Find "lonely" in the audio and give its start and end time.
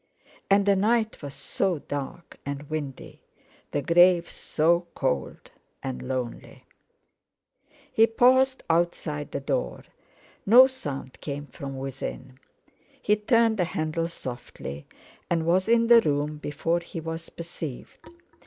6.01-6.65